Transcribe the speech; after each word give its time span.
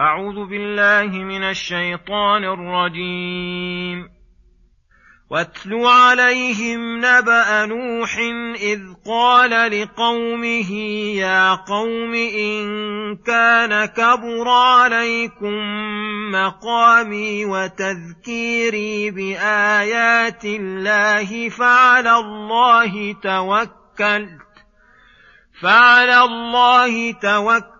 أعوذ 0.00 0.48
بالله 0.48 1.24
من 1.24 1.42
الشيطان 1.42 2.44
الرجيم. 2.44 4.08
واتل 5.30 5.74
عليهم 5.74 6.96
نبأ 6.98 7.66
نوح 7.66 8.16
إذ 8.60 8.80
قال 9.06 9.50
لقومه 9.50 10.70
يا 11.16 11.54
قوم 11.54 12.14
إن 12.14 12.66
كان 13.16 13.84
كبر 13.84 14.48
عليكم 14.48 15.54
مقامي 16.32 17.44
وتذكيري 17.44 19.10
بآيات 19.10 20.44
الله 20.44 21.48
فعلى 21.48 22.16
الله 22.16 23.12
توكلت 23.12 24.46
فعلى 25.62 26.22
الله 26.22 27.12
توكلت 27.12 27.75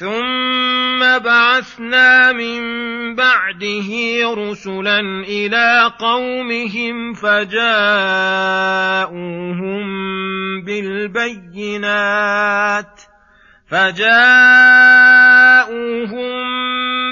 ثم 0.00 1.00
بعثنا 1.18 2.32
من 2.32 2.60
بعده 3.14 3.88
رسلا 4.34 5.00
إلى 5.28 5.92
قومهم 5.98 7.14
فجاءوهم 7.14 7.60
بالبينات 10.64 12.00
فجاءوهم 13.70 14.10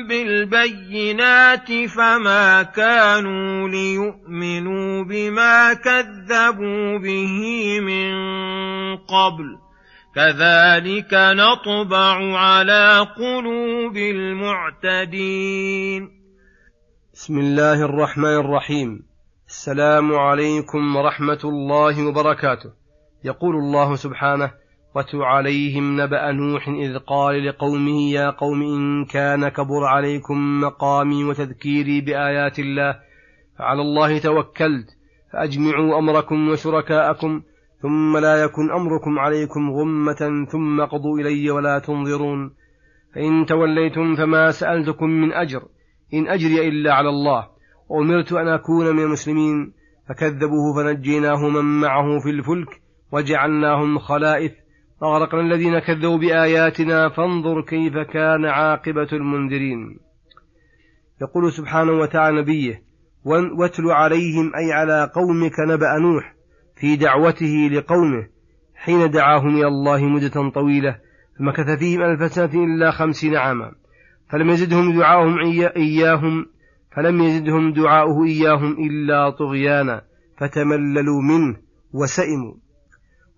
بالبينات 0.09 1.87
فما 1.87 2.63
كانوا 2.63 3.69
ليؤمنوا 3.69 5.05
بما 5.05 5.75
كذبوا 5.75 6.99
به 6.99 7.81
من 7.81 8.17
قبل 8.97 9.68
كذلك 10.19 11.15
نطبع 11.15 12.39
على 12.39 13.07
قلوب 13.17 13.97
المعتدين. 14.17 15.39
بسم 17.15 17.39
الله 17.39 17.85
الرحمن 17.85 18.37
الرحيم. 18.45 19.03
السلام 19.49 20.13
عليكم 20.15 20.97
ورحمة 20.97 21.39
الله 21.45 22.07
وبركاته. 22.07 22.71
يقول 23.25 23.57
الله 23.57 23.95
سبحانه 23.95 24.51
واتل 24.95 25.23
عليهم 25.23 26.01
نبأ 26.01 26.33
نوح 26.33 26.69
إذ 26.69 26.99
قال 26.99 27.47
لقومه 27.47 28.11
يا 28.11 28.31
قوم 28.31 28.63
إن 28.63 29.05
كان 29.05 29.49
كبر 29.49 29.85
عليكم 29.85 30.61
مقامي 30.61 31.25
وتذكيري 31.25 32.01
بآيات 32.01 32.59
الله 32.59 32.99
فعلى 33.59 33.83
الله 33.83 34.19
توكلت 34.19 34.87
فأجمعوا 35.33 35.99
أمركم 35.99 36.49
وشركاءكم 36.49 37.43
ثم 37.83 38.17
لا 38.17 38.43
يكن 38.43 38.71
أمركم 38.71 39.19
عليكم 39.19 39.71
غمة 39.71 40.47
ثم 40.51 40.85
قضوا 40.85 41.19
إلي 41.19 41.51
ولا 41.51 41.79
تنظرون. 41.79 42.51
فإن 43.15 43.47
توليتم 43.47 44.17
فما 44.17 44.51
سألتكم 44.51 45.07
من 45.07 45.33
أجر 45.33 45.63
إن 46.15 46.29
أجري 46.29 46.69
إلا 46.69 46.95
على 46.95 47.09
الله. 47.09 47.47
وأمرت 47.89 48.33
أن 48.33 48.49
أكون 48.49 48.97
من 48.97 49.03
المسلمين. 49.03 49.73
فكذبوه 50.09 50.75
فنجيناه 50.77 51.49
من 51.49 51.81
معه 51.81 52.19
في 52.23 52.31
الفلك 52.31 52.81
وجعلناهم 53.13 53.99
خلائف. 53.99 54.53
وأغرقنا 55.03 55.41
الذين 55.41 55.79
كذبوا 55.79 56.19
بآياتنا 56.19 57.09
فانظر 57.09 57.63
كيف 57.63 57.95
كان 58.13 58.45
عاقبة 58.45 59.09
المنذرين. 59.13 59.99
يقول 61.23 61.53
سبحانه 61.53 61.93
وتعالى 61.93 62.41
نبيه 62.41 62.83
واتل 63.59 63.91
عليهم 63.91 64.53
أي 64.57 64.73
على 64.73 65.11
قومك 65.15 65.61
نبأ 65.61 65.99
نوح 66.03 66.38
في 66.81 66.97
دعوته 66.97 67.69
لقومه 67.73 68.27
حين 68.75 69.11
دعاهم 69.11 69.57
إلى 69.57 69.67
الله 69.67 70.05
مدة 70.05 70.51
طويلة 70.51 70.99
فمكث 71.39 71.79
فيهم 71.79 72.03
ألف 72.03 72.33
سنة 72.33 72.65
إلا 72.65 72.91
خمسين 72.91 73.37
عاما. 73.37 73.73
فلم 74.31 74.51
يزدهم 74.51 74.99
دعاؤهم 74.99 75.39
إياهم 75.77 76.47
فلم 76.97 77.23
يزدهم 77.23 77.73
دعاؤه 77.73 78.25
إياهم 78.25 78.73
إلا 78.73 79.31
طغيانا 79.31 80.03
فتمللوا 80.39 81.23
منه 81.23 81.57
وسئموا. 81.93 82.55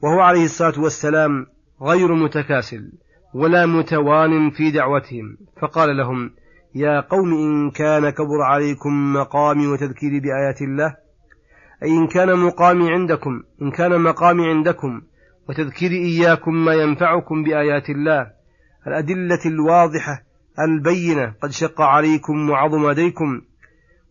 وهو 0.02 0.20
عليه 0.20 0.44
الصلاة 0.44 0.80
والسلام 0.80 1.46
غير 1.82 2.14
متكاسل 2.14 2.92
ولا 3.34 3.66
متوان 3.66 4.50
في 4.50 4.70
دعوتهم. 4.70 5.36
فقال 5.62 5.96
لهم 5.96 6.30
يا 6.74 7.00
قوم 7.00 7.32
إن 7.32 7.70
كان 7.70 8.10
كبر 8.10 8.42
عليكم 8.42 9.12
مقامي 9.12 9.66
وتذكيري 9.66 10.20
بآيات 10.20 10.62
الله 10.62 10.96
أي 11.82 11.88
إن 11.88 12.06
كان 12.06 12.38
مقامي 12.38 12.92
عندكم 12.92 13.42
إن 13.62 13.70
كان 13.70 14.00
مقامي 14.00 14.48
عندكم 14.48 15.02
وتذكيري 15.48 15.96
إياكم 15.96 16.64
ما 16.64 16.74
ينفعكم 16.74 17.42
بآيات 17.42 17.90
الله 17.90 18.30
الأدلة 18.86 19.40
الواضحة 19.46 20.22
البينة 20.58 21.34
قد 21.42 21.50
شق 21.50 21.80
عليكم 21.80 22.50
وعظم 22.50 22.90
لديكم 22.90 23.40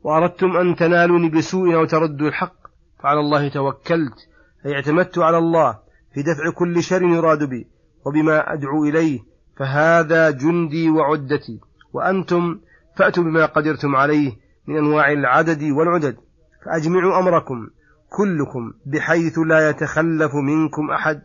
وأردتم 0.03 0.57
أن 0.57 0.75
تنالوني 0.75 1.29
بسوء 1.29 1.75
أو 1.75 1.85
تردوا 1.85 2.27
الحق 2.27 2.55
فعلى 3.03 3.19
الله 3.19 3.49
توكلت 3.49 4.27
أي 4.65 4.73
اعتمدت 4.73 5.17
على 5.17 5.37
الله 5.37 5.79
في 6.13 6.21
دفع 6.21 6.51
كل 6.57 6.83
شر 6.83 7.03
يراد 7.03 7.43
بي 7.43 7.67
وبما 8.05 8.53
أدعو 8.53 8.85
إليه 8.85 9.19
فهذا 9.57 10.31
جندي 10.31 10.89
وعدتي 10.89 11.59
وأنتم 11.93 12.59
فأتوا 12.97 13.23
بما 13.23 13.45
قدرتم 13.45 13.95
عليه 13.95 14.31
من 14.67 14.77
أنواع 14.77 15.11
العدد 15.11 15.63
والعدد. 15.63 16.17
فأجمعوا 16.65 17.19
أمركم 17.19 17.67
كلكم 18.09 18.73
بحيث 18.85 19.39
لا 19.39 19.69
يتخلف 19.69 20.35
منكم 20.35 20.91
أحد 20.91 21.21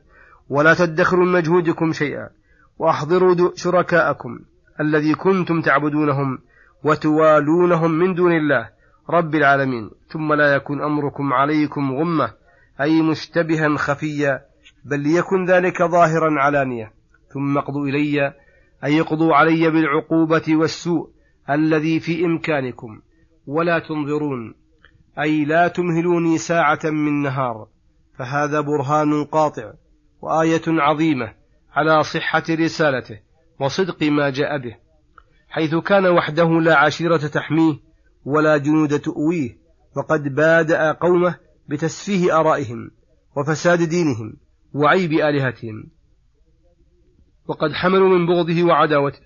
ولا 0.48 0.74
تدخروا 0.74 1.24
من 1.24 1.32
مجهودكم 1.32 1.92
شيئا 1.92 2.28
وأحضروا 2.78 3.50
شركاءكم 3.54 4.38
الذي 4.80 5.14
كنتم 5.14 5.60
تعبدونهم 5.60 6.38
وتوالونهم 6.84 7.90
من 7.90 8.14
دون 8.14 8.32
الله 8.32 8.68
رب 9.10 9.34
العالمين. 9.34 9.90
ثم 10.08 10.32
لا 10.32 10.54
يكن 10.54 10.82
أمركم 10.82 11.32
عليكم 11.32 11.92
غمة 11.92 12.32
أي 12.80 13.02
مشتبها 13.02 13.76
خفيا 13.76 14.40
بل 14.84 15.00
ليكن 15.00 15.44
ذلك 15.44 15.82
ظاهرا 15.82 16.40
علانية. 16.40 16.92
ثم 17.28 17.58
اقضوا 17.58 17.86
إلي 17.86 18.32
أي 18.84 19.00
اقضوا 19.00 19.34
علي 19.34 19.70
بالعقوبة 19.70 20.42
والسوء 20.48 21.10
الذي 21.50 22.00
في 22.00 22.24
إمكانكم. 22.24 23.00
ولا 23.46 23.78
تنظرون 23.78 24.54
أي 25.20 25.44
لا 25.44 25.68
تمهلوني 25.68 26.38
ساعة 26.38 26.80
من 26.84 27.22
نهار 27.22 27.68
فهذا 28.18 28.60
برهان 28.60 29.24
قاطع 29.24 29.72
وآية 30.22 30.62
عظيمة 30.66 31.34
على 31.72 32.02
صحة 32.02 32.42
رسالته 32.50 33.20
وصدق 33.60 34.02
ما 34.02 34.30
جاء 34.30 34.58
به 34.58 34.76
حيث 35.48 35.74
كان 35.74 36.06
وحده 36.06 36.48
لا 36.60 36.78
عشيرة 36.78 37.16
تحميه 37.16 37.74
ولا 38.24 38.56
جنود 38.56 39.00
تؤويه 39.00 39.58
وقد 39.96 40.34
بادأ 40.34 40.92
قومه 40.92 41.38
بتسفيه 41.68 42.40
آرائهم 42.40 42.90
وفساد 43.36 43.82
دينهم 43.82 44.36
وعيب 44.74 45.12
آلهتهم. 45.12 45.90
وقد 47.46 47.72
حملوا 47.72 48.08
من 48.08 48.26
بغضه 48.26 48.64
وعداوته 48.64 49.20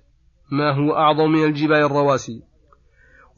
ما 0.53 0.73
هو 0.73 0.97
أعظم 0.97 1.33
من 1.33 1.45
الجبال 1.45 1.77
الرواسي 1.77 2.43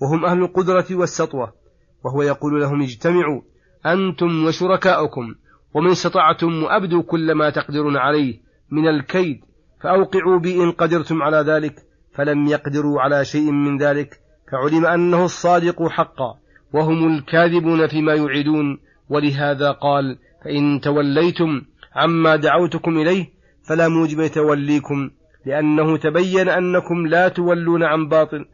وهم 0.03 0.25
أهل 0.25 0.38
القدرة 0.38 0.87
والسطوة 0.91 1.59
وهو 2.05 2.23
يقول 2.23 2.61
لهم 2.61 2.82
اجتمعوا 2.82 3.41
أنتم 3.87 4.44
وشركاؤكم 4.44 5.35
ومن 5.75 5.91
استطعتم 5.91 6.62
وأبدوا 6.62 7.02
كل 7.02 7.32
ما 7.32 7.50
تقدرون 7.50 7.97
عليه 7.97 8.41
من 8.70 8.88
الكيد 8.88 9.41
فأوقعوا 9.82 10.38
بي 10.38 10.62
إن 10.62 10.73
قدرتم 10.73 11.23
على 11.23 11.37
ذلك 11.37 11.75
فلم 12.14 12.47
يقدروا 12.47 13.00
على 13.00 13.25
شيء 13.25 13.50
من 13.50 13.79
ذلك 13.79 14.20
فعلم 14.52 14.87
أنه 14.87 15.25
الصادق 15.25 15.88
حقا 15.88 16.38
وهم 16.73 17.17
الكاذبون 17.17 17.87
فيما 17.87 18.14
يعدون 18.14 18.79
ولهذا 19.08 19.70
قال 19.70 20.19
فإن 20.44 20.81
توليتم 20.81 21.62
عما 21.94 22.37
دعوتكم 22.37 22.99
إليه 22.99 23.26
فلا 23.69 23.88
موجب 23.88 24.26
توليكم 24.26 25.11
لأنه 25.46 25.96
تبين 25.96 26.49
أنكم 26.49 27.06
لا 27.06 27.29
تولون 27.29 27.82
عن 27.82 28.08
باطل 28.08 28.46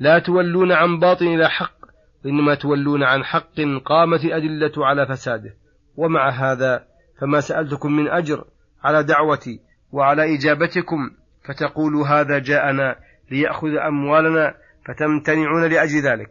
لا 0.00 0.18
تولون 0.18 0.72
عن 0.72 0.98
باطل 0.98 1.26
إلى 1.26 1.48
حق 1.48 1.75
وإنما 2.24 2.54
تولون 2.54 3.02
عن 3.02 3.24
حق 3.24 3.54
قامت 3.84 4.24
الأدلة 4.24 4.86
على 4.86 5.06
فساده. 5.06 5.56
ومع 5.96 6.30
هذا 6.30 6.84
فما 7.20 7.40
سألتكم 7.40 7.92
من 7.92 8.08
أجر 8.08 8.44
على 8.84 9.02
دعوتي 9.02 9.60
وعلى 9.92 10.34
إجابتكم 10.34 11.10
فتقولوا 11.44 12.06
هذا 12.06 12.38
جاءنا 12.38 12.96
ليأخذ 13.30 13.68
أموالنا 13.68 14.54
فتمتنعون 14.86 15.64
لأجل 15.64 16.02
ذلك. 16.02 16.30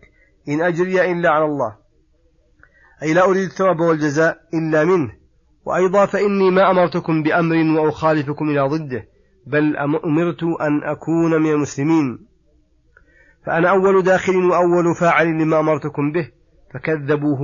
إن 0.50 0.62
أجري 0.62 1.12
إلا 1.12 1.30
على 1.30 1.46
الله. 1.46 1.76
أي 3.04 3.14
لا 3.14 3.26
أريد 3.26 3.44
الثواب 3.44 3.80
والجزاء 3.80 4.38
إلا 4.54 4.84
منه. 4.84 5.12
وأيضا 5.66 6.06
فإني 6.06 6.52
ما 6.52 6.72
أمرتكم 6.72 7.24
بأمر 7.24 7.80
وأخالفكم 7.80 8.50
إلى 8.50 8.62
ضده 8.62 9.08
بل 9.48 9.78
أمرت 9.78 10.44
أن 10.44 10.84
أكون 10.84 11.42
من 11.42 11.52
المسلمين. 11.52 12.35
فأنا 13.46 13.70
أول 13.70 14.04
داخل 14.04 14.36
وأول 14.36 14.96
فاعل 15.00 15.28
لما 15.28 15.60
أمرتكم 15.60 16.12
به 16.12 16.32
فكذبوه 16.74 17.40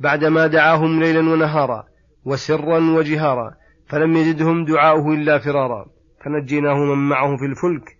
بعدما 0.00 0.46
دعاهم 0.46 1.00
ليلا 1.00 1.20
ونهارا 1.20 1.84
وسرا 2.24 2.78
وجهارا 2.78 3.54
فلم 3.88 4.16
يزدهم 4.16 4.64
دعاؤه 4.64 5.14
إلا 5.14 5.38
فرارا. 5.38 5.86
فنجيناه 6.24 6.74
من 6.74 7.08
معه 7.08 7.36
في 7.36 7.44
الفلك 7.44 7.96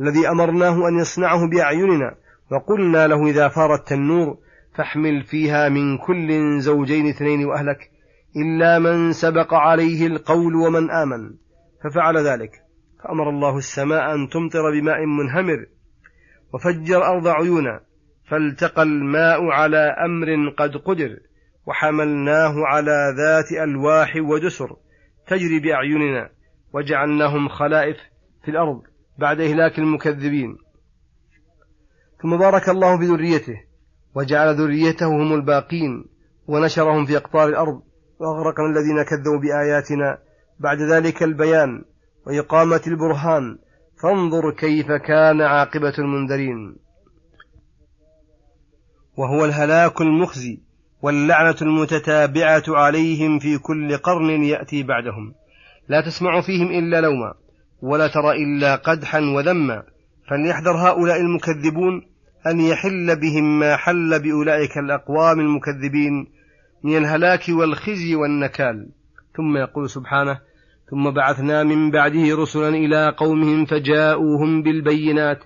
الذي 0.00 0.28
أمرناه 0.28 0.88
أن 0.88 0.98
يصنعه 0.98 1.48
بأعيننا 1.48 2.14
وقلنا 2.52 3.06
له 3.06 3.26
إذا 3.26 3.48
فار 3.48 3.74
التنور 3.74 4.38
فاحمل 4.74 5.22
فيها 5.22 5.68
من 5.68 5.98
كل 5.98 6.58
زوجين 6.60 7.08
اثنين 7.08 7.44
وأهلك 7.44 7.90
إلا 8.36 8.78
من 8.78 9.12
سبق 9.12 9.54
عليه 9.54 10.06
القول 10.06 10.54
ومن 10.54 10.90
آمن. 10.90 11.30
ففعل 11.84 12.16
ذلك 12.16 12.50
فأمر 13.04 13.30
الله 13.30 13.56
السماء 13.56 14.14
أن 14.14 14.28
تمطر 14.28 14.80
بماء 14.80 15.06
منهمر 15.06 15.66
وفجر 16.52 17.04
أرض 17.04 17.28
عيونا 17.28 17.80
فالتقى 18.30 18.82
الماء 18.82 19.44
على 19.44 19.96
أمر 20.04 20.54
قد 20.58 20.76
قدر 20.76 21.18
وحملناه 21.66 22.54
على 22.66 23.14
ذات 23.16 23.52
ألواح 23.52 24.16
ودسر 24.16 24.76
تجري 25.26 25.60
بأعيننا 25.60 26.30
وجعلناهم 26.72 27.48
خلائف 27.48 27.96
في 28.44 28.50
الأرض 28.50 28.82
بعد 29.18 29.40
إهلاك 29.40 29.78
المكذبين. 29.78 30.58
ثم 32.22 32.36
بارك 32.36 32.68
الله 32.68 32.98
في 32.98 33.04
ذريته 33.04 33.62
وجعل 34.14 34.54
ذريته 34.54 35.06
هم 35.06 35.34
الباقين 35.34 36.04
ونشرهم 36.46 37.06
في 37.06 37.16
أقطار 37.16 37.48
الأرض 37.48 37.82
وأغرقنا 38.20 38.66
الذين 38.66 39.02
كذبوا 39.02 39.38
بآياتنا 39.38 40.18
بعد 40.60 40.78
ذلك 40.78 41.22
البيان 41.22 41.84
وإقامة 42.26 42.80
البرهان 42.86 43.58
فانظر 44.02 44.50
كيف 44.50 44.86
كان 44.92 45.40
عاقبة 45.40 45.94
المنذرين. 45.98 46.76
وهو 49.16 49.44
الهلاك 49.44 50.00
المخزي 50.00 50.60
واللعنة 51.02 51.56
المتتابعة 51.62 52.62
عليهم 52.68 53.38
في 53.38 53.58
كل 53.58 53.96
قرن 53.96 54.44
يأتي 54.44 54.82
بعدهم. 54.82 55.34
لا 55.88 56.00
تسمع 56.00 56.40
فيهم 56.40 56.66
إلا 56.66 57.00
لوما 57.00 57.34
ولا 57.82 58.08
ترى 58.08 58.32
إلا 58.44 58.76
قدحا 58.76 59.20
وذما. 59.20 59.82
فليحذر 60.30 60.76
هؤلاء 60.76 61.20
المكذبون 61.20 62.06
أن 62.46 62.60
يحل 62.60 63.20
بهم 63.20 63.58
ما 63.58 63.76
حل 63.76 64.22
بأولئك 64.22 64.78
الأقوام 64.78 65.40
المكذبين 65.40 66.26
من 66.82 66.96
الهلاك 66.96 67.44
والخزي 67.48 68.14
والنكال. 68.14 68.88
ثم 69.36 69.56
يقول 69.56 69.90
سبحانه 69.90 70.40
ثم 70.90 71.10
بعثنا 71.10 71.62
من 71.62 71.90
بعده 71.90 72.36
رسلا 72.36 72.68
إلى 72.68 73.14
قومهم 73.16 73.64
فجاءوهم 73.64 74.62
بالبينات 74.62 75.38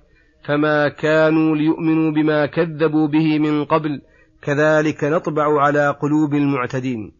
فما 0.45 0.89
كانوا 0.89 1.57
ليؤمنوا 1.57 2.11
بما 2.13 2.47
كذبوا 2.47 3.09
به 3.09 3.39
من 3.39 3.65
قبل 3.65 4.03
كذلك 4.43 5.05
نطبع 5.05 5.63
على 5.63 5.91
قلوب 5.91 6.35
المعتدين. 6.35 7.13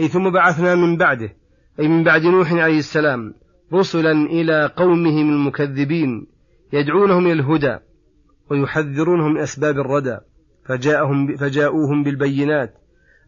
أي 0.00 0.08
ثم 0.08 0.30
بعثنا 0.30 0.74
من 0.74 0.96
بعده 0.96 1.34
أي 1.80 1.88
من 1.88 2.04
بعد 2.04 2.22
نوح 2.22 2.52
عليه 2.52 2.78
السلام 2.78 3.34
رسلا 3.74 4.12
إلى 4.12 4.72
قومهم 4.76 5.30
المكذبين 5.30 6.26
يدعونهم 6.72 7.26
إلى 7.26 7.32
الهدى 7.32 7.78
ويحذرونهم 8.50 9.32
من 9.32 9.40
أسباب 9.40 9.78
الردى 9.78 10.18
فجاءهم 10.66 11.36
فجاءوهم 11.36 12.02
بالبينات. 12.02 12.74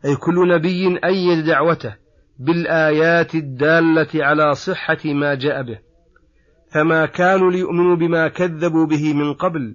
أي 0.04 0.16
كل 0.16 0.48
نبي 0.48 0.98
أيد 1.04 1.44
دعوته 1.44 1.99
بالآيات 2.40 3.34
الدالة 3.34 4.08
على 4.14 4.54
صحة 4.54 4.98
ما 5.04 5.34
جاء 5.34 5.62
به. 5.62 5.78
فما 6.72 7.06
كانوا 7.06 7.50
ليؤمنوا 7.50 7.96
بما 7.96 8.28
كذبوا 8.28 8.86
به 8.86 9.14
من 9.14 9.34
قبل 9.34 9.74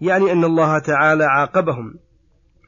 يعني 0.00 0.32
أن 0.32 0.44
الله 0.44 0.78
تعالى 0.78 1.24
عاقبهم. 1.24 1.94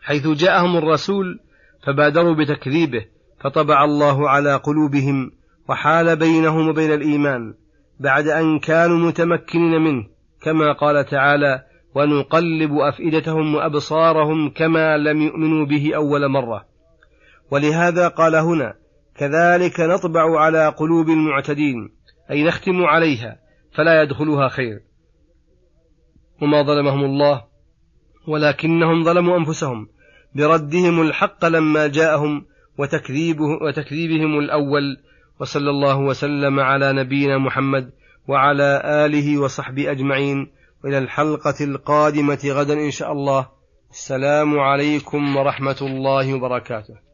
حيث 0.03 0.27
جاءهم 0.27 0.77
الرسول 0.77 1.41
فبادروا 1.87 2.35
بتكذيبه 2.35 3.05
فطبع 3.41 3.85
الله 3.85 4.31
على 4.31 4.55
قلوبهم 4.55 5.31
وحال 5.69 6.17
بينهم 6.17 6.69
وبين 6.69 6.93
الإيمان 6.93 7.55
بعد 8.01 8.29
أن 8.29 8.59
كانوا 8.59 8.97
متمكنين 8.97 9.81
منه 9.81 10.07
كما 10.43 10.73
قال 10.73 11.05
تعالى 11.05 11.63
ونقلب 11.95 12.73
أفئدتهم 12.73 13.55
وأبصارهم 13.55 14.51
كما 14.51 14.97
لم 14.97 15.23
يؤمنوا 15.23 15.67
به 15.67 15.97
أول 15.97 16.29
مرة 16.29 16.65
ولهذا 17.51 18.09
قال 18.09 18.35
هنا 18.37 18.75
كذلك 19.19 19.81
نطبع 19.81 20.41
على 20.41 20.69
قلوب 20.69 21.09
المعتدين 21.09 21.91
أي 22.31 22.45
نختم 22.45 22.85
عليها 22.85 23.41
فلا 23.75 24.03
يدخلها 24.03 24.49
خير. 24.49 24.81
وما 26.43 26.63
ظلمهم 26.63 27.05
الله 27.05 27.45
ولكنهم 28.29 29.05
ظلموا 29.05 29.39
أنفسهم 29.39 29.89
بردهم 30.35 31.01
الحق 31.01 31.45
لما 31.45 31.87
جاءهم 31.87 32.47
وتكذيبه 32.79 33.45
وتكذيبهم 33.67 34.39
الأول 34.39 34.97
وصلى 35.41 35.71
الله 35.71 35.99
وسلم 35.99 36.61
على 36.61 36.93
نبينا 36.93 37.39
محمد 37.39 37.91
وعلى 38.29 38.83
آله 38.85 39.39
وصحبه 39.39 39.91
أجمعين. 39.91 40.47
وإلى 40.85 40.99
الحلقة 40.99 41.65
القادمة 41.65 42.39
غدا 42.47 42.75
إن 42.75 42.91
شاء 42.91 43.13
الله. 43.13 43.49
السلام 43.91 44.59
عليكم 44.59 45.37
ورحمة 45.37 45.77
الله 45.83 46.35
وبركاته. 46.35 47.08